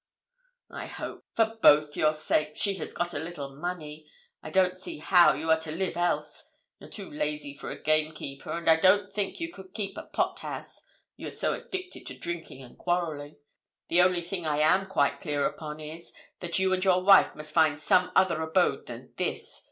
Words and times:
'I 0.71 0.87
hope, 0.87 1.25
for 1.35 1.59
both 1.61 1.95
your 1.95 2.15
sakes, 2.15 2.59
she 2.59 2.73
has 2.77 2.91
got 2.91 3.13
a 3.13 3.19
little 3.19 3.55
money. 3.55 4.09
I 4.41 4.49
don't 4.49 4.75
see 4.75 4.97
how 4.97 5.33
you 5.35 5.51
are 5.51 5.59
to 5.59 5.71
live 5.71 5.95
else. 5.95 6.49
You're 6.79 6.89
too 6.89 7.11
lazy 7.11 7.53
for 7.53 7.69
a 7.69 7.79
game 7.79 8.11
keeper; 8.15 8.51
and 8.53 8.67
I 8.67 8.77
don't 8.77 9.13
think 9.13 9.39
you 9.39 9.51
could 9.53 9.75
keep 9.75 9.99
a 9.99 10.01
pot 10.01 10.39
house, 10.39 10.81
you 11.17 11.27
are 11.27 11.29
so 11.29 11.53
addicted 11.53 12.07
to 12.07 12.17
drinking 12.17 12.63
and 12.63 12.79
quarrelling. 12.79 13.35
The 13.89 14.01
only 14.01 14.21
thing 14.21 14.43
I 14.43 14.57
am 14.57 14.87
quite 14.87 15.21
clear 15.21 15.45
upon 15.45 15.79
is, 15.79 16.15
that 16.39 16.57
you 16.57 16.73
and 16.73 16.83
your 16.83 17.03
wife 17.03 17.35
must 17.35 17.53
find 17.53 17.79
some 17.79 18.11
other 18.15 18.41
abode 18.41 18.87
than 18.87 19.13
this. 19.17 19.59